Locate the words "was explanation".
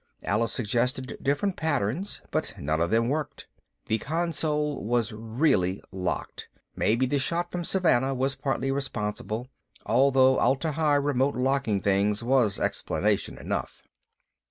12.23-13.37